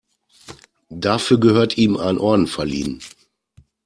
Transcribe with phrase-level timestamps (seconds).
[0.95, 3.03] Dafür gehört ihm ein Orden verliehen.